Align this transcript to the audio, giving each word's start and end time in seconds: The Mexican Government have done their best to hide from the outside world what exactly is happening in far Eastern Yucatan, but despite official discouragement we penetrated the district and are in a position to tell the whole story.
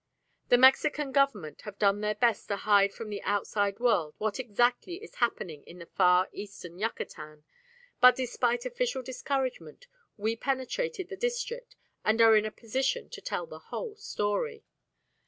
The 0.49 0.57
Mexican 0.57 1.11
Government 1.11 1.61
have 1.61 1.77
done 1.77 2.01
their 2.01 2.15
best 2.15 2.47
to 2.47 2.55
hide 2.55 2.91
from 2.91 3.11
the 3.11 3.21
outside 3.21 3.79
world 3.79 4.15
what 4.17 4.39
exactly 4.39 4.95
is 4.95 5.13
happening 5.21 5.61
in 5.65 5.85
far 5.95 6.27
Eastern 6.31 6.79
Yucatan, 6.79 7.43
but 7.99 8.15
despite 8.15 8.65
official 8.65 9.03
discouragement 9.03 9.85
we 10.17 10.35
penetrated 10.35 11.09
the 11.09 11.17
district 11.17 11.75
and 12.03 12.19
are 12.19 12.35
in 12.35 12.45
a 12.47 12.51
position 12.51 13.11
to 13.11 13.21
tell 13.21 13.45
the 13.45 13.59
whole 13.69 13.95
story. 13.95 14.63